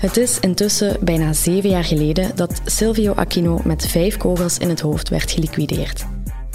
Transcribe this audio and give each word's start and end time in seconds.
Het 0.00 0.16
is 0.16 0.40
intussen 0.40 0.96
bijna 1.00 1.32
zeven 1.32 1.70
jaar 1.70 1.84
geleden 1.84 2.30
dat 2.34 2.60
Silvio 2.64 3.12
Aquino 3.12 3.60
met 3.64 3.86
vijf 3.86 4.16
kogels 4.16 4.58
in 4.58 4.68
het 4.68 4.80
hoofd 4.80 5.08
werd 5.08 5.30
geliquideerd. 5.30 6.04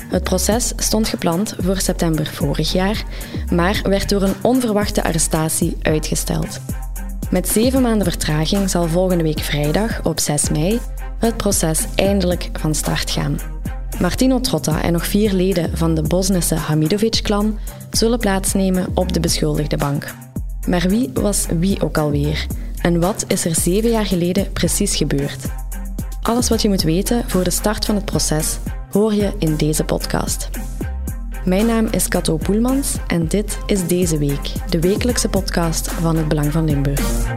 Het 0.10 0.23
proces 0.23 0.73
stond 0.78 1.07
gepland 1.07 1.55
voor 1.58 1.79
september 1.79 2.26
vorig 2.26 2.71
jaar, 2.71 3.04
maar 3.54 3.81
werd 3.84 4.10
door 4.10 4.21
een 4.21 4.36
onverwachte 4.42 5.04
arrestatie 5.04 5.78
uitgesteld. 5.81 6.60
Met 7.29 7.47
zeven 7.47 7.81
maanden 7.81 8.08
vertraging 8.12 8.69
zal 8.69 8.87
volgende 8.87 9.23
week 9.23 9.39
vrijdag, 9.39 10.05
op 10.05 10.19
6 10.19 10.49
mei, 10.49 10.79
het 11.19 11.37
proces 11.37 11.85
eindelijk 11.96 12.49
van 12.53 12.75
start 12.75 13.12
gaan. 13.12 13.39
Martino 13.99 14.39
Trotta 14.41 14.81
en 14.81 14.91
nog 14.91 15.07
vier 15.07 15.33
leden 15.33 15.77
van 15.77 15.96
de 15.96 16.02
Bosnische 16.02 16.55
Hamidovic-clan 16.55 17.59
zullen 17.91 18.20
plaatsnemen 18.20 18.88
op 18.93 19.13
de 19.13 19.20
beschuldigde 19.20 19.77
bank. 19.77 20.13
Maar 20.67 20.89
wie 20.89 21.09
was 21.13 21.45
wie 21.59 21.81
ook 21.81 21.98
alweer? 21.98 22.45
En 22.85 22.99
wat 22.99 23.25
is 23.27 23.45
er 23.45 23.55
zeven 23.55 23.89
jaar 23.89 24.05
geleden 24.05 24.52
precies 24.52 24.95
gebeurd? 24.95 25.45
Alles 26.21 26.49
wat 26.49 26.62
je 26.62 26.70
moet 26.70 26.81
weten 26.81 27.30
voor 27.30 27.44
de 27.44 27.49
start 27.49 27.85
van 27.85 27.95
het 27.95 28.05
proces 28.05 28.58
hoor 28.91 29.13
je 29.13 29.34
in 29.39 29.55
deze 29.55 29.84
podcast. 29.84 30.49
Mijn 31.45 31.66
naam 31.66 31.85
is 31.85 32.08
Kato 32.08 32.38
Poelmans 32.38 32.98
en 33.08 33.27
dit 33.27 33.59
is 33.66 33.88
Deze 33.88 34.17
Week, 34.17 34.52
de 34.70 34.80
wekelijkse 34.80 35.30
podcast 35.30 35.91
van 35.91 36.16
het 36.16 36.27
Belang 36.27 36.52
van 36.52 36.66
Limburg. 36.66 37.34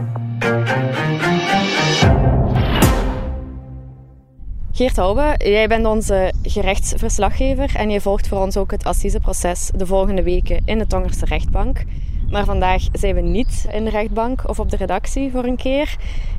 Geert 4.71 4.97
Hoube, 4.97 5.35
jij 5.37 5.67
bent 5.67 5.85
onze 5.85 6.33
gerechtsverslaggever 6.43 7.75
en 7.75 7.89
je 7.89 8.01
volgt 8.01 8.27
voor 8.27 8.41
ons 8.41 8.57
ook 8.57 8.71
het 8.71 8.83
assiseproces 8.83 9.71
de 9.75 9.85
volgende 9.85 10.23
weken 10.23 10.61
in 10.65 10.77
de 10.77 10.87
Tongerse 10.87 11.25
rechtbank. 11.25 11.83
Maar 12.31 12.45
vandaag 12.45 12.83
zijn 12.91 13.15
we 13.15 13.21
niet 13.21 13.67
in 13.71 13.83
de 13.83 13.89
rechtbank 13.89 14.49
of 14.49 14.59
op 14.59 14.69
de 14.69 14.77
redactie 14.77 15.31
voor 15.31 15.43
een 15.43 15.55
keer. 15.55 15.95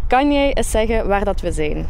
Kan 0.06 0.32
jij 0.32 0.52
eens 0.52 0.70
zeggen 0.70 1.08
waar 1.08 1.24
dat 1.24 1.40
we 1.40 1.52
zijn? 1.52 1.86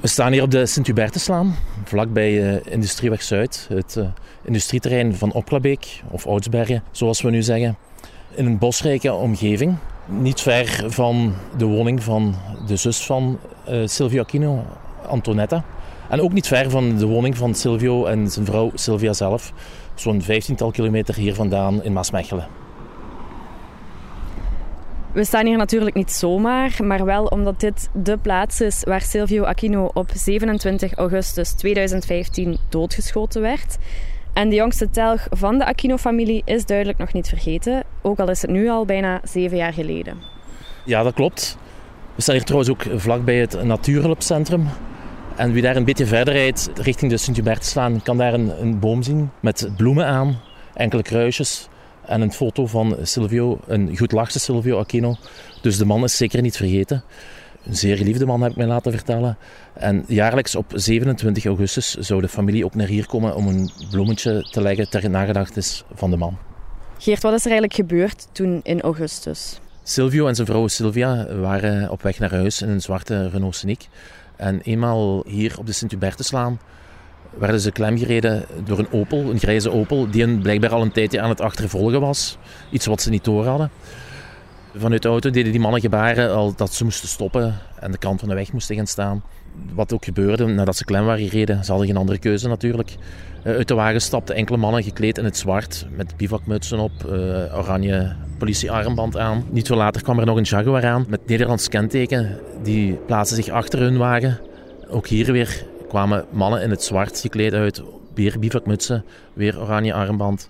We 0.00 0.08
staan 0.08 0.32
hier 0.32 0.42
op 0.42 0.50
de 0.50 0.66
Sint-Hubertuslaan, 0.66 1.54
vlakbij 1.84 2.32
uh, 2.32 2.72
Industrieweg 2.72 3.22
Zuid, 3.22 3.66
het 3.68 3.96
uh, 3.98 4.04
industrieterrein 4.44 5.14
van 5.14 5.32
Opklabeek, 5.32 6.02
of 6.10 6.26
Oudsbergen, 6.26 6.82
zoals 6.90 7.22
we 7.22 7.30
nu 7.30 7.42
zeggen. 7.42 7.76
In 8.34 8.46
een 8.46 8.58
bosrijke 8.58 9.12
omgeving, 9.12 9.76
niet 10.06 10.40
ver 10.40 10.84
van 10.86 11.34
de 11.56 11.64
woning 11.64 12.02
van 12.02 12.34
de 12.66 12.76
zus 12.76 13.06
van 13.06 13.38
uh, 13.68 13.86
Silvio 13.86 14.22
Aquino, 14.22 14.64
Antonetta. 15.06 15.64
En 16.08 16.20
ook 16.20 16.32
niet 16.32 16.46
ver 16.46 16.70
van 16.70 16.96
de 16.96 17.06
woning 17.06 17.36
van 17.36 17.54
Silvio 17.54 18.04
en 18.04 18.30
zijn 18.30 18.46
vrouw 18.46 18.70
Silvia 18.74 19.12
zelf, 19.12 19.52
zo'n 19.94 20.22
vijftiental 20.22 20.70
kilometer 20.70 21.14
hier 21.14 21.34
vandaan 21.34 21.82
in 21.82 21.92
Maasmechelen. 21.92 22.46
We 25.12 25.24
staan 25.24 25.46
hier 25.46 25.56
natuurlijk 25.56 25.96
niet 25.96 26.12
zomaar, 26.12 26.76
maar 26.82 27.04
wel 27.04 27.24
omdat 27.24 27.60
dit 27.60 27.88
de 27.92 28.16
plaats 28.16 28.60
is 28.60 28.84
waar 28.84 29.00
Silvio 29.00 29.44
Aquino 29.44 29.90
op 29.94 30.10
27 30.14 30.94
augustus 30.94 31.52
2015 31.52 32.58
doodgeschoten 32.68 33.40
werd. 33.40 33.78
En 34.32 34.48
de 34.48 34.54
jongste 34.54 34.90
telg 34.90 35.26
van 35.30 35.58
de 35.58 35.64
Aquino-familie 35.64 36.42
is 36.44 36.66
duidelijk 36.66 36.98
nog 36.98 37.12
niet 37.12 37.28
vergeten, 37.28 37.82
ook 38.02 38.18
al 38.18 38.30
is 38.30 38.42
het 38.42 38.50
nu 38.50 38.68
al 38.68 38.84
bijna 38.84 39.20
zeven 39.24 39.56
jaar 39.56 39.72
geleden. 39.72 40.16
Ja, 40.84 41.02
dat 41.02 41.14
klopt. 41.14 41.58
We 42.14 42.22
staan 42.22 42.34
hier 42.34 42.44
trouwens 42.44 42.70
ook 42.70 42.84
vlakbij 43.00 43.36
het 43.36 43.64
Natuurhulpcentrum. 43.64 44.68
En 45.36 45.52
wie 45.52 45.62
daar 45.62 45.76
een 45.76 45.84
beetje 45.84 46.06
verder 46.06 46.34
rijdt, 46.34 46.70
richting 46.74 47.10
de 47.10 47.16
Sint-Hubertuslaan, 47.16 48.02
kan 48.02 48.16
daar 48.16 48.34
een, 48.34 48.60
een 48.60 48.78
boom 48.78 49.02
zien 49.02 49.30
met 49.40 49.70
bloemen 49.76 50.06
aan, 50.06 50.40
enkele 50.74 51.02
kruisjes 51.02 51.68
en 52.06 52.20
een 52.20 52.32
foto 52.32 52.66
van 52.66 52.96
Silvio, 53.02 53.60
een 53.66 53.96
goed 53.96 54.12
lachse 54.12 54.38
Silvio 54.38 54.78
Aquino. 54.78 55.16
Dus 55.62 55.78
de 55.78 55.84
man 55.84 56.04
is 56.04 56.16
zeker 56.16 56.42
niet 56.42 56.56
vergeten. 56.56 57.04
Een 57.66 57.76
zeer 57.76 57.96
geliefde 57.96 58.26
man 58.26 58.42
heb 58.42 58.50
ik 58.50 58.56
mij 58.56 58.66
laten 58.66 58.92
vertellen. 58.92 59.36
En 59.72 60.04
jaarlijks 60.06 60.54
op 60.54 60.72
27 60.74 61.44
augustus 61.44 61.94
zou 61.94 62.20
de 62.20 62.28
familie 62.28 62.64
ook 62.64 62.74
naar 62.74 62.86
hier 62.86 63.06
komen 63.06 63.36
om 63.36 63.46
een 63.46 63.70
bloemetje 63.90 64.48
te 64.50 64.62
leggen 64.62 64.90
ter 64.90 65.10
nagedachtenis 65.10 65.84
van 65.94 66.10
de 66.10 66.16
man. 66.16 66.38
Geert, 66.98 67.22
wat 67.22 67.32
is 67.32 67.44
er 67.44 67.50
eigenlijk 67.50 67.74
gebeurd 67.74 68.26
toen 68.32 68.60
in 68.62 68.80
augustus? 68.80 69.60
Silvio 69.82 70.26
en 70.26 70.34
zijn 70.34 70.46
vrouw 70.46 70.68
Sylvia 70.68 71.34
waren 71.34 71.90
op 71.90 72.02
weg 72.02 72.18
naar 72.18 72.30
huis 72.30 72.62
in 72.62 72.68
een 72.68 72.80
zwarte 72.80 73.28
Renault 73.28 73.56
Scenic. 73.56 73.88
En 74.36 74.60
eenmaal 74.60 75.24
hier 75.26 75.58
op 75.58 75.66
de 75.66 75.72
Sint-Hubertuslaan 75.72 76.60
werden 77.38 77.60
ze 77.60 77.72
klemgereden 77.72 78.44
door 78.64 78.78
een 78.78 78.92
Opel, 78.92 79.30
een 79.30 79.38
grijze 79.38 79.70
Opel, 79.70 80.10
die 80.10 80.22
hen 80.22 80.42
blijkbaar 80.42 80.70
al 80.70 80.82
een 80.82 80.92
tijdje 80.92 81.20
aan 81.20 81.28
het 81.28 81.40
achtervolgen 81.40 82.00
was. 82.00 82.36
Iets 82.70 82.86
wat 82.86 83.02
ze 83.02 83.10
niet 83.10 83.24
door 83.24 83.46
hadden. 83.46 83.70
Vanuit 84.74 85.02
de 85.02 85.08
auto 85.08 85.30
deden 85.30 85.52
die 85.52 85.60
mannen 85.60 85.80
gebaren 85.80 86.34
al 86.34 86.54
dat 86.56 86.74
ze 86.74 86.84
moesten 86.84 87.08
stoppen 87.08 87.54
en 87.80 87.90
de 87.90 87.98
kant 87.98 88.20
van 88.20 88.28
de 88.28 88.34
weg 88.34 88.52
moesten 88.52 88.76
gaan 88.76 88.86
staan. 88.86 89.22
Wat 89.74 89.92
ook 89.92 90.04
gebeurde 90.04 90.46
nadat 90.46 90.76
ze 90.76 90.84
klem 90.84 91.04
waren 91.04 91.28
gereden, 91.28 91.64
ze 91.64 91.70
hadden 91.70 91.88
geen 91.88 91.96
andere 91.96 92.18
keuze 92.18 92.48
natuurlijk. 92.48 92.96
Eh, 93.42 93.54
uit 93.54 93.68
de 93.68 93.74
wagen 93.74 94.00
stapten 94.00 94.34
enkele 94.34 94.58
mannen 94.58 94.82
gekleed 94.82 95.18
in 95.18 95.24
het 95.24 95.36
zwart, 95.36 95.86
met 95.96 96.16
bivakmutsen 96.16 96.78
op, 96.78 96.92
uh, 97.06 97.12
oranje 97.58 98.16
politiearmband 98.38 99.16
aan. 99.16 99.44
Niet 99.50 99.66
veel 99.66 99.76
later 99.76 100.02
kwam 100.02 100.18
er 100.18 100.26
nog 100.26 100.36
een 100.36 100.42
Jaguar 100.42 100.86
aan 100.86 101.04
met 101.08 101.26
Nederlands 101.26 101.68
kenteken. 101.68 102.40
Die 102.62 102.94
plaatste 102.94 103.34
zich 103.34 103.48
achter 103.48 103.78
hun 103.78 103.96
wagen. 103.96 104.40
Ook 104.88 105.06
hier 105.06 105.32
weer 105.32 105.66
kwamen 105.92 106.24
mannen 106.30 106.62
in 106.62 106.70
het 106.70 106.82
zwart 106.82 107.20
gekleed 107.20 107.52
uit, 107.52 107.82
weer 108.14 108.38
bivakmutsen, 108.38 109.04
weer 109.32 109.60
oranje 109.60 109.94
armband. 109.94 110.48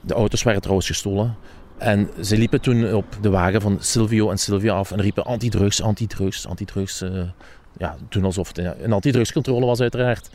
De 0.00 0.14
auto's 0.14 0.42
werden 0.42 0.62
trouwens 0.62 0.88
gestolen. 0.88 1.36
En 1.78 2.08
ze 2.20 2.38
liepen 2.38 2.60
toen 2.60 2.94
op 2.94 3.04
de 3.20 3.30
wagen 3.30 3.60
van 3.60 3.76
Silvio 3.80 4.30
en 4.30 4.38
Silvia 4.38 4.74
af 4.74 4.90
en 4.90 5.00
riepen 5.00 5.24
antidrugs, 5.24 5.82
antidrugs, 5.82 6.46
antidrugs. 6.46 7.02
Uh, 7.02 7.22
ja, 7.78 7.96
toen 8.08 8.24
alsof 8.24 8.48
het 8.48 8.58
een 8.58 8.92
antidrugscontrole 8.92 9.66
was 9.66 9.80
uiteraard. 9.80 10.30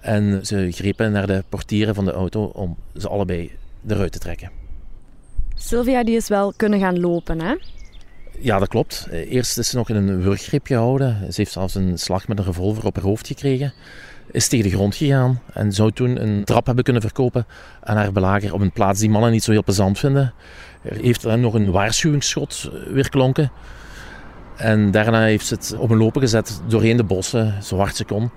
En 0.00 0.46
ze 0.46 0.68
grepen 0.70 1.12
naar 1.12 1.26
de 1.26 1.44
portieren 1.48 1.94
van 1.94 2.04
de 2.04 2.12
auto 2.12 2.44
om 2.44 2.76
ze 2.96 3.08
allebei 3.08 3.50
eruit 3.86 4.12
te 4.12 4.18
trekken. 4.18 4.50
Sylvia 5.54 6.04
die 6.04 6.16
is 6.16 6.28
wel 6.28 6.52
kunnen 6.56 6.80
gaan 6.80 7.00
lopen, 7.00 7.40
hè? 7.40 7.54
Ja, 8.38 8.58
dat 8.58 8.68
klopt. 8.68 9.06
Eerst 9.10 9.58
is 9.58 9.68
ze 9.68 9.76
nog 9.76 9.88
in 9.88 9.96
een 9.96 10.22
wurggreep 10.22 10.66
gehouden. 10.66 11.32
Ze 11.32 11.40
heeft 11.40 11.52
zelfs 11.52 11.74
een 11.74 11.98
slag 11.98 12.28
met 12.28 12.38
een 12.38 12.44
revolver 12.44 12.86
op 12.86 12.94
haar 12.94 13.04
hoofd 13.04 13.26
gekregen. 13.26 13.72
Is 14.30 14.48
tegen 14.48 14.70
de 14.70 14.76
grond 14.76 14.94
gegaan 14.94 15.40
en 15.52 15.72
zou 15.72 15.92
toen 15.92 16.22
een 16.22 16.44
trap 16.44 16.66
hebben 16.66 16.84
kunnen 16.84 17.02
verkopen 17.02 17.46
aan 17.80 17.96
haar 17.96 18.12
belager 18.12 18.54
op 18.54 18.60
een 18.60 18.72
plaats 18.72 19.00
die 19.00 19.10
mannen 19.10 19.30
niet 19.30 19.42
zo 19.42 19.50
heel 19.50 19.64
plezant 19.64 19.98
vinden. 19.98 20.32
Er 20.82 20.96
heeft 20.96 21.22
dan 21.22 21.40
nog 21.40 21.54
een 21.54 21.70
waarschuwingsschot 21.70 22.70
weer 22.90 23.08
klonken. 23.08 23.52
En 24.56 24.90
daarna 24.90 25.22
heeft 25.22 25.46
ze 25.46 25.54
het 25.54 25.74
op 25.78 25.90
een 25.90 25.98
lopen 25.98 26.20
gezet 26.20 26.60
doorheen 26.66 26.96
de 26.96 27.04
bossen, 27.04 27.62
zo 27.62 27.76
hard 27.76 27.96
ze 27.96 28.04
kon. 28.04 28.30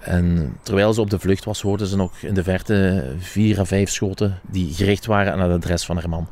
En 0.00 0.56
terwijl 0.62 0.92
ze 0.92 1.00
op 1.00 1.10
de 1.10 1.18
vlucht 1.18 1.44
was, 1.44 1.62
hoorden 1.62 1.86
ze 1.86 1.96
nog 1.96 2.16
in 2.22 2.34
de 2.34 2.42
verte 2.42 3.04
vier 3.18 3.58
à 3.58 3.64
vijf 3.64 3.90
schoten 3.90 4.40
die 4.50 4.74
gericht 4.74 5.06
waren 5.06 5.32
aan 5.32 5.40
het 5.40 5.50
adres 5.50 5.84
van 5.84 5.96
haar 5.96 6.08
man. 6.08 6.28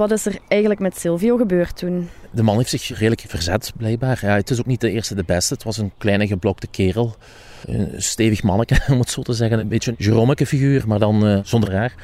Wat 0.00 0.10
is 0.10 0.26
er 0.26 0.38
eigenlijk 0.48 0.80
met 0.80 0.98
Silvio 0.98 1.36
gebeurd 1.36 1.76
toen? 1.76 2.08
De 2.30 2.42
man 2.42 2.56
heeft 2.56 2.70
zich 2.70 2.88
redelijk 2.88 3.24
verzet, 3.26 3.72
blijkbaar. 3.76 4.18
Ja, 4.22 4.34
het 4.34 4.50
is 4.50 4.58
ook 4.58 4.66
niet 4.66 4.80
de 4.80 4.90
eerste 4.90 5.14
de 5.14 5.22
beste. 5.26 5.54
Het 5.54 5.62
was 5.62 5.76
een 5.76 5.92
kleine 5.98 6.26
geblokte 6.26 6.66
kerel. 6.66 7.14
Een 7.66 7.92
stevig 7.96 8.42
manneke, 8.42 8.78
om 8.92 8.98
het 8.98 9.10
zo 9.10 9.22
te 9.22 9.32
zeggen. 9.32 9.58
Een 9.58 9.68
beetje 9.68 9.90
een 9.90 9.96
Jeromeke 9.98 10.46
figuur, 10.46 10.84
maar 10.86 10.98
dan 10.98 11.26
uh, 11.26 11.38
zonder 11.42 11.74
haar. 11.74 11.94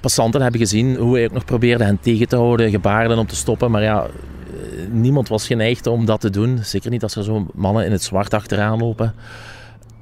Passanten 0.00 0.42
hebben 0.42 0.60
gezien 0.60 0.96
hoe 0.96 1.14
hij 1.14 1.24
ook 1.24 1.32
nog 1.32 1.44
probeerde 1.44 1.84
hen 1.84 2.00
tegen 2.00 2.28
te 2.28 2.36
houden, 2.36 2.70
gebaarden 2.70 3.18
om 3.18 3.26
te 3.26 3.36
stoppen. 3.36 3.70
Maar 3.70 3.82
ja, 3.82 4.04
eh, 4.04 4.10
niemand 4.90 5.28
was 5.28 5.46
geneigd 5.46 5.86
om 5.86 6.04
dat 6.04 6.20
te 6.20 6.30
doen. 6.30 6.58
Zeker 6.62 6.90
niet 6.90 7.02
als 7.02 7.16
er 7.16 7.24
zo 7.24 7.46
mannen 7.54 7.84
in 7.84 7.92
het 7.92 8.02
zwart 8.02 8.34
achteraan 8.34 8.78
lopen. 8.78 9.14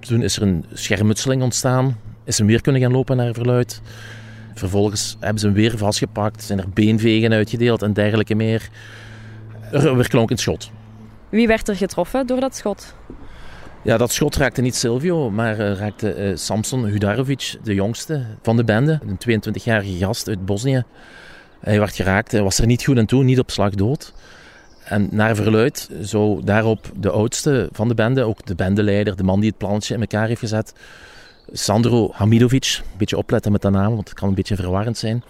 Toen 0.01 0.23
is 0.23 0.37
er 0.37 0.43
een 0.43 0.65
schermutseling 0.73 1.43
ontstaan. 1.43 1.99
Is 2.25 2.39
hem 2.39 2.47
weer 2.47 2.61
kunnen 2.61 2.83
gaan 2.83 2.93
lopen 2.93 3.17
naar 3.17 3.35
verluid. 3.35 3.81
Vervolgens 4.59 5.17
hebben 5.21 5.39
ze 5.39 5.47
hem 5.47 5.55
weer 5.55 5.79
vastgepakt, 5.79 6.43
zijn 6.43 6.59
er 6.59 6.69
beenvegen 6.69 7.33
uitgedeeld 7.33 7.83
en 7.83 7.93
dergelijke 7.93 8.35
meer. 8.35 8.69
Er 9.73 9.97
weer 9.97 10.09
klonk 10.09 10.31
een 10.31 10.37
schot. 10.37 10.71
Wie 11.29 11.47
werd 11.47 11.69
er 11.69 11.77
getroffen 11.77 12.27
door 12.27 12.41
dat 12.41 12.57
schot? 12.57 12.95
Ja, 13.83 13.97
dat 13.97 14.13
schot 14.13 14.37
raakte 14.37 14.61
niet 14.61 14.75
Silvio, 14.75 15.31
maar 15.31 15.61
uh, 15.61 15.79
raakte 15.79 16.17
uh, 16.17 16.37
Samson 16.37 16.85
Hudarovic, 16.85 17.57
de 17.63 17.75
jongste 17.75 18.25
van 18.43 18.57
de 18.57 18.65
bende. 18.65 19.01
Een 19.07 19.41
22-jarige 19.41 19.97
gast 19.97 20.29
uit 20.29 20.45
Bosnië. 20.45 20.85
Hij 21.61 21.79
werd 21.79 21.95
geraakt, 21.95 22.33
hij 22.33 22.43
was 22.43 22.59
er 22.59 22.67
niet 22.67 22.85
goed 22.85 22.99
aan 22.99 23.07
toe, 23.07 23.25
niet 23.25 23.39
op 23.39 23.51
slag 23.51 23.71
dood. 23.71 24.15
En 24.85 25.09
naar 25.11 25.37
verluid 25.37 25.91
zou 26.01 26.45
daarop 26.45 26.91
de 26.97 27.11
oudste 27.11 27.69
van 27.73 27.89
de 27.89 27.95
bende, 27.95 28.23
ook 28.23 28.47
de 28.47 28.55
bendeleider, 28.55 29.17
de 29.17 29.23
man 29.23 29.41
die 29.41 29.49
het 29.49 29.59
plannetje 29.59 29.95
in 29.95 30.01
elkaar 30.01 30.27
heeft 30.27 30.41
gezet, 30.41 30.75
Sandro 31.53 32.11
Hamidovic, 32.13 32.81
een 32.83 32.99
beetje 32.99 33.17
opletten 33.17 33.53
met 33.53 33.63
de 33.63 33.71
naam, 33.71 33.95
want 33.95 34.09
het 34.09 34.19
kan 34.19 34.29
een 34.29 34.35
beetje 34.35 34.57
verwarrend 34.57 34.99
zijn, 34.99 35.23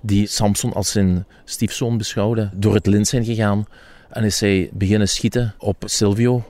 die 0.00 0.26
Samson 0.26 0.72
als 0.72 0.90
zijn 0.90 1.26
stiefzoon 1.44 1.98
beschouwde, 1.98 2.50
door 2.54 2.74
het 2.74 2.86
lint 2.86 3.08
zijn 3.08 3.24
gegaan 3.24 3.66
en 4.10 4.24
is 4.24 4.40
hij 4.40 4.70
beginnen 4.72 5.08
schieten 5.08 5.54
op 5.58 5.82
Silvio. 5.86 6.44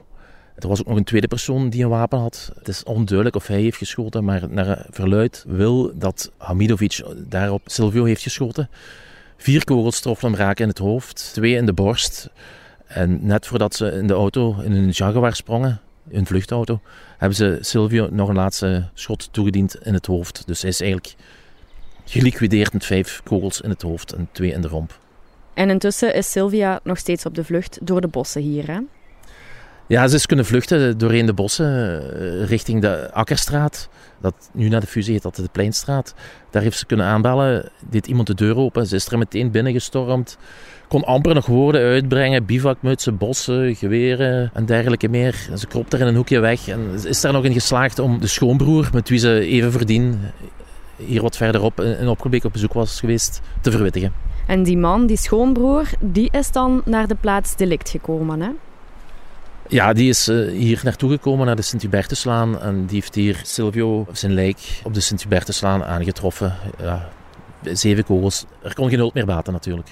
Er 0.55 0.69
was 0.69 0.81
ook 0.81 0.87
nog 0.87 0.97
een 0.97 1.05
tweede 1.05 1.29
persoon 1.29 1.71
die 1.71 1.83
een 1.83 1.89
wapen 1.89 2.19
had. 2.19 2.53
Het 2.59 2.69
is 2.69 2.83
onduidelijk 2.83 3.37
of 3.37 3.47
hij 3.47 3.61
heeft 3.61 3.77
geschoten, 3.77 4.25
maar 4.25 4.49
naar 4.49 4.87
verluid 4.91 5.45
wil 5.47 5.93
dat 5.99 6.31
Hamidovic 6.37 7.03
daarop 7.17 7.63
Silvio 7.65 8.05
heeft 8.05 8.23
geschoten. 8.23 8.69
Vier 9.37 9.65
kogels 9.65 10.01
troffen 10.01 10.29
hem 10.29 10.39
raken 10.39 10.63
in 10.63 10.69
het 10.69 10.79
hoofd, 10.79 11.31
twee 11.33 11.55
in 11.55 11.67
de 11.67 11.73
borst 11.73 12.31
En 12.87 13.27
net 13.27 13.47
voordat 13.47 13.75
ze 13.75 13.93
in 13.93 14.07
de 14.07 14.13
auto, 14.13 14.57
in 14.61 14.73
een 14.73 14.89
Jaguar 14.91 15.35
sprongen, 15.35 15.81
een 16.11 16.27
vluchtauto, 16.27 16.81
hebben 17.19 17.37
ze 17.37 17.59
Silvio 17.61 18.09
nog 18.11 18.29
een 18.29 18.35
laatste 18.35 18.89
schot 18.95 19.33
toegediend 19.33 19.77
in 19.83 19.95
het 19.95 20.07
hoofd. 20.07 20.47
Dus 20.47 20.61
hij 20.61 20.71
is 20.71 20.81
eigenlijk 20.81 21.15
geliquideerd 22.05 22.73
met 22.73 22.85
vijf 22.85 23.21
kogels 23.25 23.61
in 23.61 23.71
het 23.71 23.83
hoofd 23.83 24.13
en 24.13 24.29
twee 24.33 24.53
in 24.53 24.61
de 24.61 24.69
romp. 24.69 25.01
En 25.55 25.71
intussen 25.71 26.15
is 26.15 26.31
Sylvia 26.31 26.81
nog 26.83 26.99
steeds 26.99 27.27
op 27.27 27.35
de 27.35 27.45
vlucht 27.45 27.79
door 27.83 28.01
de 28.01 28.09
bossen 28.09 28.43
hier, 28.43 28.67
hè? 28.67 28.81
Ja, 29.93 30.09
ze 30.09 30.15
is 30.15 30.27
kunnen 30.27 30.45
vluchten 30.45 30.99
doorheen 30.99 31.27
de 31.27 31.33
bossen 31.33 32.03
eh, 32.21 32.45
richting 32.49 32.81
de 32.81 33.13
Akkerstraat. 33.13 33.89
Dat 34.21 34.51
nu 34.53 34.69
na 34.69 34.81
de 34.81 34.87
fusie 34.87 35.13
heet 35.13 35.23
dat 35.23 35.37
de 35.37 35.49
Pleinstraat. 35.53 36.15
Daar 36.51 36.63
heeft 36.63 36.79
ze 36.79 36.87
kunnen 36.87 37.07
aanbellen. 37.07 37.71
Deed 37.91 38.07
iemand 38.07 38.27
de 38.27 38.35
deur 38.35 38.57
open. 38.57 38.87
Ze 38.87 38.95
is 38.95 39.07
er 39.07 39.19
meteen 39.19 39.51
binnengestormd. 39.51 40.39
Kon 40.89 41.05
amper 41.05 41.35
nog 41.35 41.47
woorden 41.47 41.81
uitbrengen. 41.81 42.45
Bivakmutsen, 42.45 43.17
bossen, 43.17 43.75
geweren 43.75 44.51
en 44.55 44.67
dergelijke 44.67 45.09
meer. 45.09 45.49
ze 45.57 45.67
kropt 45.67 45.93
er 45.93 46.01
in 46.01 46.07
een 46.07 46.15
hoekje 46.15 46.41
weg. 46.41 46.69
En 46.69 46.81
is 47.05 47.21
daar 47.21 47.33
nog 47.33 47.45
in 47.45 47.53
geslaagd 47.53 47.99
om 47.99 48.21
de 48.21 48.27
schoonbroer, 48.27 48.89
met 48.93 49.09
wie 49.09 49.19
ze 49.19 49.41
even 49.41 49.73
verdien, 49.73 50.21
hier 50.97 51.23
wat 51.23 51.37
verderop 51.37 51.81
in 51.81 52.09
Opgelbeek 52.09 52.45
op 52.45 52.53
bezoek 52.53 52.73
was 52.73 53.01
geweest, 53.01 53.41
te 53.61 53.71
verwittigen. 53.71 54.13
En 54.47 54.63
die 54.63 54.79
man, 54.79 55.07
die 55.07 55.17
schoonbroer, 55.17 55.89
die 56.01 56.31
is 56.31 56.53
dan 56.53 56.83
naar 56.85 57.07
de 57.07 57.17
plaats 57.21 57.57
delict 57.57 57.91
gekomen, 57.91 58.41
hè? 58.41 58.51
Ja, 59.73 59.93
die 59.93 60.09
is 60.09 60.29
uh, 60.29 60.51
hier 60.51 60.81
naartoe 60.85 61.11
gekomen, 61.11 61.47
naar 61.47 61.57
de 61.57 61.63
Sint-Hubertuslaan. 61.63 62.61
En 62.61 62.87
die 62.87 62.95
heeft 62.95 63.15
hier 63.15 63.41
Silvio, 63.43 64.07
zijn 64.13 64.33
lijk, 64.33 64.81
op 64.85 64.95
de 64.95 65.01
Sint-Hubertuslaan 65.01 65.85
aangetroffen. 65.85 66.55
Ja, 66.83 67.09
zeven 67.63 68.05
kogels. 68.05 68.45
Er 68.63 68.75
kon 68.75 68.89
geen 68.89 68.99
hulp 68.99 69.15
meer 69.15 69.27
baten 69.27 69.53
natuurlijk. 69.53 69.89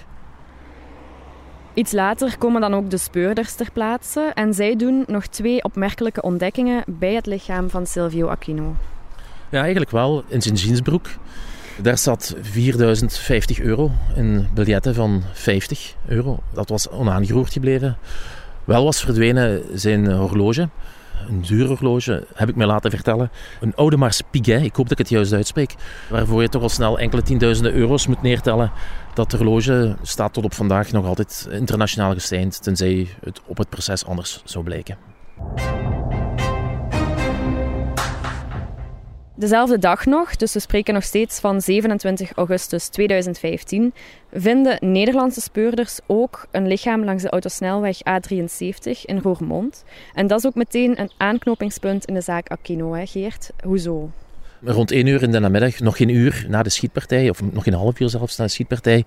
Iets 1.74 1.92
later 1.92 2.38
komen 2.38 2.60
dan 2.60 2.74
ook 2.74 2.90
de 2.90 2.96
speurders 2.96 3.54
ter 3.54 3.70
plaatse. 3.72 4.30
En 4.34 4.54
zij 4.54 4.76
doen 4.76 5.04
nog 5.06 5.26
twee 5.26 5.64
opmerkelijke 5.64 6.22
ontdekkingen 6.22 6.84
bij 6.86 7.14
het 7.14 7.26
lichaam 7.26 7.70
van 7.70 7.86
Silvio 7.86 8.28
Aquino. 8.28 8.76
Ja, 9.50 9.60
eigenlijk 9.60 9.90
wel. 9.90 10.24
In 10.28 10.42
zijn 10.42 10.54
jeansbroek. 10.54 11.06
Daar 11.82 11.98
zat 11.98 12.34
4050 12.40 13.60
euro 13.60 13.90
in 14.14 14.48
biljetten 14.54 14.94
van 14.94 15.22
50 15.32 15.94
euro. 16.06 16.38
Dat 16.52 16.68
was 16.68 16.88
onaangeroerd 16.88 17.52
gebleven. 17.52 17.96
Wel 18.70 18.84
was 18.84 19.00
verdwenen 19.00 19.62
zijn 19.72 20.12
horloge. 20.12 20.68
Een 21.28 21.40
duur 21.40 21.66
horloge, 21.66 22.26
heb 22.34 22.48
ik 22.48 22.56
me 22.56 22.66
laten 22.66 22.90
vertellen. 22.90 23.30
Een 23.60 23.72
Audemars 23.74 24.20
Piguet, 24.30 24.62
ik 24.62 24.76
hoop 24.76 24.88
dat 24.88 24.98
ik 24.98 24.98
het 24.98 25.08
juist 25.08 25.32
uitspreek. 25.32 25.74
Waarvoor 26.08 26.42
je 26.42 26.48
toch 26.48 26.62
al 26.62 26.68
snel 26.68 26.98
enkele 26.98 27.22
tienduizenden 27.22 27.74
euro's 27.74 28.06
moet 28.06 28.22
neertellen. 28.22 28.72
Dat 29.14 29.32
horloge 29.32 29.96
staat 30.02 30.32
tot 30.32 30.44
op 30.44 30.54
vandaag 30.54 30.92
nog 30.92 31.06
altijd 31.06 31.48
internationaal 31.50 32.12
gesteind, 32.12 32.62
tenzij 32.62 33.08
het 33.24 33.40
op 33.46 33.58
het 33.58 33.68
proces 33.68 34.06
anders 34.06 34.42
zou 34.44 34.64
blijken. 34.64 34.96
Dezelfde 39.40 39.78
dag 39.78 40.06
nog, 40.06 40.36
dus 40.36 40.52
we 40.52 40.60
spreken 40.60 40.94
nog 40.94 41.02
steeds 41.02 41.40
van 41.40 41.60
27 41.60 42.32
augustus 42.32 42.88
2015, 42.88 43.92
vinden 44.32 44.78
Nederlandse 44.80 45.40
speurders 45.40 45.98
ook 46.06 46.46
een 46.50 46.66
lichaam 46.66 47.04
langs 47.04 47.22
de 47.22 47.28
autosnelweg 47.28 47.98
A73 47.98 49.00
in 49.04 49.18
Roermond. 49.18 49.84
En 50.14 50.26
dat 50.26 50.38
is 50.38 50.46
ook 50.46 50.54
meteen 50.54 51.00
een 51.00 51.10
aanknopingspunt 51.16 52.04
in 52.04 52.14
de 52.14 52.20
zaak 52.20 52.48
Aquino, 52.48 52.94
hè 52.94 53.06
Geert? 53.06 53.50
Hoezo? 53.64 54.10
Rond 54.64 54.90
1 54.90 55.06
uur 55.06 55.22
in 55.22 55.30
de 55.30 55.38
namiddag, 55.38 55.78
nog 55.78 55.96
geen 55.96 56.08
uur 56.08 56.46
na 56.48 56.62
de 56.62 56.70
schietpartij, 56.70 57.30
of 57.30 57.42
nog 57.52 57.64
geen 57.64 57.74
half 57.74 58.00
uur 58.00 58.08
zelfs 58.08 58.36
na 58.36 58.44
de 58.44 58.50
schietpartij, 58.50 59.04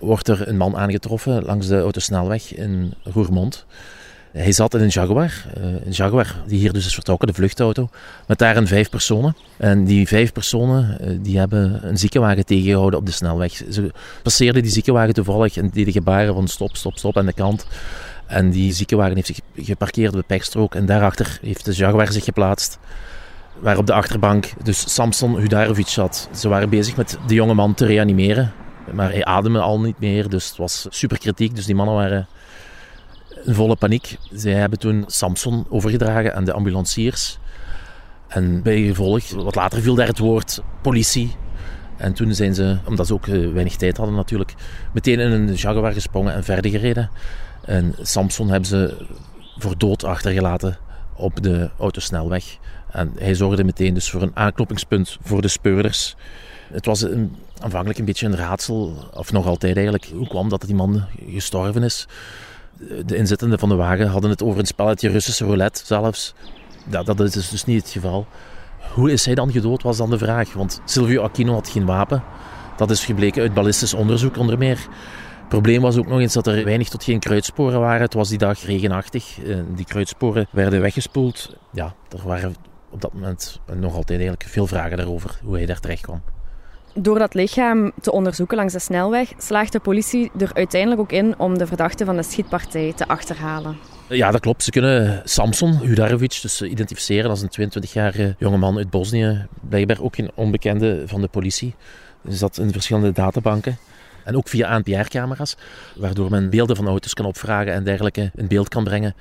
wordt 0.00 0.28
er 0.28 0.48
een 0.48 0.56
man 0.56 0.76
aangetroffen 0.76 1.44
langs 1.44 1.66
de 1.66 1.80
autosnelweg 1.80 2.54
in 2.54 2.94
Roermond. 3.02 3.66
Hij 4.32 4.52
zat 4.52 4.74
in 4.74 4.80
een 4.80 4.88
Jaguar, 4.88 5.44
eh, 5.54 5.62
een 5.62 5.90
Jaguar 5.90 6.36
die 6.46 6.58
hier 6.58 6.72
dus 6.72 6.86
is 6.86 6.94
vertrokken, 6.94 7.28
de 7.28 7.34
vluchtauto, 7.34 7.88
met 8.26 8.38
daarin 8.38 8.66
vijf 8.66 8.90
personen. 8.90 9.36
En 9.56 9.84
die 9.84 10.08
vijf 10.08 10.32
personen 10.32 11.00
eh, 11.00 11.18
die 11.20 11.38
hebben 11.38 11.88
een 11.88 11.98
ziekenwagen 11.98 12.46
tegengehouden 12.46 12.98
op 12.98 13.06
de 13.06 13.12
snelweg. 13.12 13.52
Ze 13.70 13.92
passeerden 14.22 14.62
die 14.62 14.72
ziekenwagen 14.72 15.14
toevallig 15.14 15.56
en 15.56 15.70
deden 15.70 15.92
gebaren 15.92 16.34
van 16.34 16.48
stop, 16.48 16.76
stop, 16.76 16.98
stop 16.98 17.16
aan 17.16 17.26
de 17.26 17.32
kant. 17.32 17.66
En 18.26 18.50
die 18.50 18.72
ziekenwagen 18.72 19.14
heeft 19.14 19.26
zich 19.26 19.40
geparkeerd 19.56 20.10
op 20.10 20.20
de 20.20 20.26
pechstrook 20.26 20.74
en 20.74 20.86
daarachter 20.86 21.38
heeft 21.42 21.64
de 21.64 21.72
Jaguar 21.72 22.12
zich 22.12 22.24
geplaatst. 22.24 22.78
Waar 23.58 23.76
op 23.76 23.86
de 23.86 23.92
achterbank 23.92 24.52
dus 24.62 24.94
Samson 24.94 25.38
Hudarovic 25.38 25.88
zat. 25.88 26.28
Ze 26.34 26.48
waren 26.48 26.68
bezig 26.68 26.96
met 26.96 27.18
de 27.26 27.34
jonge 27.34 27.54
man 27.54 27.74
te 27.74 27.86
reanimeren. 27.86 28.52
Maar 28.92 29.10
hij 29.10 29.24
ademde 29.24 29.60
al 29.60 29.80
niet 29.80 29.98
meer, 29.98 30.28
dus 30.28 30.48
het 30.48 30.56
was 30.56 30.86
super 30.88 31.18
kritiek. 31.18 31.54
Dus 31.54 31.66
die 31.66 31.74
mannen 31.74 31.94
waren 31.94 32.26
in 33.44 33.54
volle 33.54 33.76
paniek. 33.76 34.16
Zij 34.32 34.52
hebben 34.52 34.78
toen 34.78 35.04
Samson 35.06 35.66
overgedragen 35.68 36.34
aan 36.34 36.44
de 36.44 36.52
ambulanciers. 36.52 37.38
En 38.28 38.62
bij 38.62 38.82
gevolg, 38.82 39.30
wat 39.30 39.54
later 39.54 39.82
viel 39.82 39.94
daar 39.94 40.06
het 40.06 40.18
woord 40.18 40.62
politie. 40.82 41.36
En 41.96 42.12
toen 42.12 42.34
zijn 42.34 42.54
ze, 42.54 42.78
omdat 42.86 43.06
ze 43.06 43.14
ook 43.14 43.26
eh, 43.26 43.52
weinig 43.52 43.76
tijd 43.76 43.96
hadden 43.96 44.14
natuurlijk, 44.14 44.54
meteen 44.92 45.18
in 45.18 45.30
een 45.30 45.54
Jaguar 45.54 45.92
gesprongen 45.92 46.34
en 46.34 46.44
verder 46.44 46.70
gereden. 46.70 47.10
En 47.64 47.94
Samson 48.00 48.48
hebben 48.48 48.68
ze 48.68 49.06
voor 49.58 49.78
dood 49.78 50.04
achtergelaten 50.04 50.78
op 51.14 51.42
de 51.42 51.70
autosnelweg. 51.78 52.56
En 52.90 53.12
hij 53.18 53.34
zorgde 53.34 53.64
meteen 53.64 53.94
dus 53.94 54.10
voor 54.10 54.22
een 54.22 54.36
aanknopingspunt 54.36 55.18
voor 55.22 55.42
de 55.42 55.48
speurders. 55.48 56.16
Het 56.72 56.86
was 56.86 57.02
een, 57.02 57.36
aanvankelijk 57.58 57.98
een 57.98 58.04
beetje 58.04 58.26
een 58.26 58.36
raadsel, 58.36 59.10
of 59.14 59.32
nog 59.32 59.46
altijd 59.46 59.74
eigenlijk, 59.74 60.10
hoe 60.14 60.28
kwam 60.28 60.48
dat 60.48 60.60
die 60.60 60.74
man 60.74 61.04
gestorven 61.28 61.82
is 61.82 62.06
de 63.06 63.16
inzittenden 63.16 63.58
van 63.58 63.68
de 63.68 63.74
wagen 63.74 64.06
hadden 64.06 64.30
het 64.30 64.42
over 64.42 64.58
een 64.58 64.66
spelletje 64.66 65.08
Russische 65.08 65.44
roulette 65.44 65.86
zelfs. 65.86 66.34
Dat 66.88 67.20
is 67.20 67.48
dus 67.48 67.64
niet 67.64 67.82
het 67.82 67.90
geval. 67.90 68.26
Hoe 68.94 69.12
is 69.12 69.24
hij 69.24 69.34
dan 69.34 69.52
gedood, 69.52 69.82
was 69.82 69.96
dan 69.96 70.10
de 70.10 70.18
vraag. 70.18 70.52
Want 70.52 70.80
Silvio 70.84 71.22
Aquino 71.22 71.52
had 71.52 71.68
geen 71.68 71.84
wapen. 71.84 72.22
Dat 72.76 72.90
is 72.90 73.04
gebleken 73.04 73.42
uit 73.42 73.54
ballistisch 73.54 73.94
onderzoek 73.94 74.36
onder 74.36 74.58
meer. 74.58 74.78
Het 75.38 75.48
probleem 75.48 75.82
was 75.82 75.96
ook 75.96 76.06
nog 76.06 76.20
eens 76.20 76.32
dat 76.32 76.46
er 76.46 76.64
weinig 76.64 76.88
tot 76.88 77.04
geen 77.04 77.18
kruidsporen 77.18 77.80
waren. 77.80 78.00
Het 78.00 78.14
was 78.14 78.28
die 78.28 78.38
dag 78.38 78.62
regenachtig. 78.62 79.42
Eh, 79.44 79.56
die 79.74 79.84
kruidsporen 79.84 80.46
werden 80.50 80.80
weggespoeld. 80.80 81.56
Ja, 81.72 81.94
er 82.08 82.26
waren 82.26 82.54
op 82.90 83.00
dat 83.00 83.12
moment 83.12 83.60
nog 83.74 83.94
altijd 83.94 84.20
eigenlijk 84.20 84.50
veel 84.50 84.66
vragen 84.66 84.96
daarover 84.96 85.38
hoe 85.42 85.56
hij 85.56 85.66
daar 85.66 85.80
terecht 85.80 86.02
kwam. 86.02 86.22
Door 86.94 87.18
dat 87.18 87.34
lichaam 87.34 87.92
te 88.00 88.12
onderzoeken 88.12 88.56
langs 88.56 88.72
de 88.72 88.78
snelweg 88.78 89.32
slaagt 89.38 89.72
de 89.72 89.80
politie 89.80 90.30
er 90.38 90.50
uiteindelijk 90.54 91.00
ook 91.00 91.12
in 91.12 91.38
om 91.38 91.58
de 91.58 91.66
verdachte 91.66 92.04
van 92.04 92.16
de 92.16 92.22
schietpartij 92.22 92.92
te 92.96 93.08
achterhalen. 93.08 93.76
Ja, 94.08 94.30
dat 94.30 94.40
klopt. 94.40 94.62
Ze 94.62 94.70
kunnen 94.70 95.22
Samson 95.24 95.78
Hudarovic 95.78 96.38
dus 96.42 96.62
identificeren 96.62 97.30
als 97.30 97.42
een 97.42 97.70
22-jarige 97.70 98.34
jongeman 98.38 98.76
uit 98.76 98.90
Bosnië. 98.90 99.46
Blijkbaar 99.68 100.00
ook 100.00 100.14
geen 100.14 100.30
onbekende 100.34 101.02
van 101.06 101.20
de 101.20 101.28
politie. 101.28 101.74
Dus 102.22 102.38
dat 102.38 102.58
in 102.58 102.72
verschillende 102.72 103.12
databanken. 103.12 103.78
En 104.24 104.36
ook 104.36 104.48
via 104.48 104.68
ANPR-camera's, 104.68 105.56
waardoor 105.96 106.30
men 106.30 106.50
beelden 106.50 106.76
van 106.76 106.86
auto's 106.86 107.14
kan 107.14 107.24
opvragen 107.24 107.72
en 107.72 107.84
dergelijke 107.84 108.30
in 108.34 108.46
beeld 108.46 108.68
kan 108.68 108.84
brengen 108.84 109.14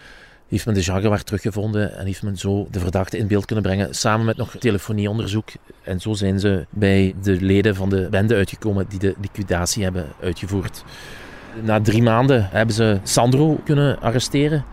heeft 0.50 0.66
men 0.66 0.74
de 0.74 0.82
Jaguar 0.82 1.24
teruggevonden 1.24 1.98
en 1.98 2.06
heeft 2.06 2.24
men 2.24 2.38
zo 2.38 2.68
de 2.72 2.80
verdachte 2.80 3.18
in 3.18 3.28
beeld 3.28 3.46
kunnen 3.46 3.64
brengen, 3.64 3.96
samen 3.96 4.26
met 4.26 4.38
nog 4.38 4.56
telefonieonderzoek. 4.60 5.50
En 5.84 6.00
zo 6.00 6.14
zijn 6.14 6.40
ze 6.40 6.66
bij 6.70 7.16
de 7.22 7.42
leden 7.42 7.76
van 7.76 7.90
de 7.90 8.08
bende 8.10 8.36
uitgekomen 8.36 8.86
die 8.90 9.00
de 9.00 9.16
liquidatie 9.22 9.84
hebben 9.84 10.06
uitgevoerd. 10.22 10.84
Na 11.64 11.82
drie 11.82 12.02
maanden 12.02 12.50
hebben 12.52 12.76
ze 12.76 13.00
Sandro 13.04 13.60
kunnen 13.66 14.02
arresteren 14.02 14.66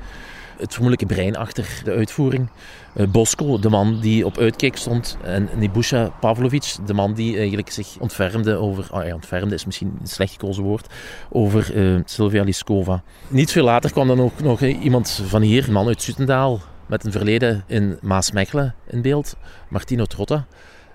het 0.58 0.72
vermoedelijke 0.72 1.14
brein 1.14 1.36
achter 1.36 1.80
de 1.84 1.92
uitvoering. 1.92 2.48
Uh, 2.96 3.06
Bosko, 3.06 3.58
de 3.58 3.68
man 3.68 4.00
die 4.00 4.26
op 4.26 4.38
uitkijk 4.38 4.76
stond. 4.76 5.16
En 5.22 5.48
Nibusha 5.56 6.08
Pavlovic, 6.20 6.76
de 6.86 6.94
man 6.94 7.14
die 7.14 7.36
eigenlijk 7.36 7.70
zich 7.70 7.96
ontfermde 7.98 8.56
over... 8.56 8.88
Oh 8.90 9.04
ja, 9.04 9.14
ontfermde 9.14 9.54
is 9.54 9.64
misschien 9.64 9.96
een 10.00 10.06
slecht 10.06 10.32
gekozen 10.32 10.62
woord. 10.62 10.86
Over 11.30 11.74
uh, 11.74 12.00
Sylvia 12.04 12.42
Liskova. 12.42 13.02
Niet 13.28 13.52
veel 13.52 13.64
later 13.64 13.90
kwam 13.90 14.06
dan 14.06 14.20
ook 14.20 14.40
nog 14.40 14.62
iemand 14.62 15.22
van 15.26 15.42
hier, 15.42 15.66
een 15.66 15.72
man 15.72 15.86
uit 15.86 16.02
Zutendaal... 16.02 16.60
met 16.86 17.04
een 17.04 17.12
verleden 17.12 17.64
in 17.66 17.98
Maasmechelen 18.00 18.74
in 18.86 19.02
beeld. 19.02 19.36
Martino 19.68 20.04
Trotta. 20.04 20.46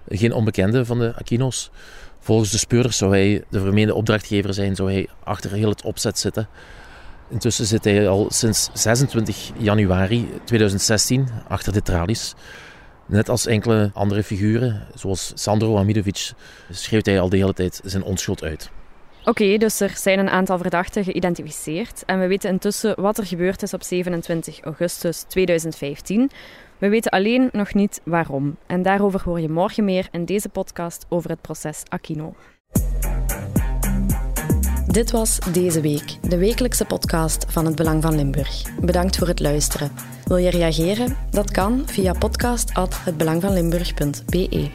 Geen 0.10 0.34
onbekende 0.34 0.86
van 0.86 1.00
de 1.00 1.14
Aquino's. 1.16 1.72
Volgens 2.20 2.52
de 2.52 2.58
speurders 2.58 2.98
zou 2.98 3.12
hij 3.12 3.44
de 3.50 3.60
vermeende 3.60 3.94
opdrachtgever 3.94 4.54
zijn. 4.54 4.76
Zou 4.76 4.92
hij 4.92 5.08
achter 5.24 5.52
heel 5.52 5.70
het 5.70 5.84
opzet 5.84 6.20
zitten... 6.20 6.48
Intussen 7.32 7.66
zit 7.66 7.84
hij 7.84 8.08
al 8.08 8.28
sinds 8.30 8.70
26 8.74 9.52
januari 9.58 10.30
2016 10.44 11.28
achter 11.48 11.74
de 11.74 11.82
tralies. 11.82 12.34
Net 13.06 13.30
als 13.30 13.46
enkele 13.46 13.92
andere 13.94 14.24
figuren, 14.24 14.88
zoals 14.96 15.32
Sandro 15.36 15.78
Amidovic, 15.78 16.32
schreeuwt 16.70 17.06
hij 17.06 17.20
al 17.20 17.30
de 17.30 17.38
hele 17.38 17.54
tijd 17.54 17.82
zijn 17.84 18.04
onschuld 18.04 18.44
uit. 18.44 18.70
Oké, 19.26 19.58
dus 19.58 19.80
er 19.80 19.90
zijn 19.96 20.20
een 20.20 20.30
aantal 20.30 20.58
verdachten 20.58 21.04
geïdentificeerd 21.04 22.04
en 22.06 22.20
we 22.20 22.28
weten 22.28 22.50
intussen 22.50 23.02
wat 23.02 23.18
er 23.18 23.26
gebeurd 23.26 23.64
is 23.64 23.74
op 23.74 23.84
27 23.84 24.62
augustus 24.62 25.22
2015. 25.22 26.30
We 26.78 26.90
weten 26.90 27.12
alleen 27.12 27.50
nog 27.52 27.74
niet 27.74 28.02
waarom. 28.04 28.58
En 28.68 28.82
daarover 28.82 29.22
hoor 29.24 29.40
je 29.40 29.50
morgen 29.50 29.84
meer 29.84 30.08
in 30.12 30.26
deze 30.26 30.50
podcast 30.50 31.06
over 31.10 31.30
het 31.30 31.42
proces 31.42 31.84
Aquino. 31.88 32.36
Dit 34.92 35.12
was 35.12 35.40
Deze 35.52 35.82
Week, 35.82 36.18
de 36.22 36.38
wekelijkse 36.38 36.86
podcast 36.86 37.46
van 37.48 37.66
het 37.66 37.76
Belang 37.76 38.02
van 38.02 38.16
Limburg. 38.16 38.64
Bedankt 38.82 39.18
voor 39.18 39.28
het 39.28 39.40
luisteren. 39.40 39.92
Wil 40.26 40.38
je 40.38 40.50
reageren? 40.50 41.18
Dat 41.30 41.52
kan 41.52 41.84
via 41.86 42.14
podcast.hetbelangvanlimburg.be. 42.14 44.70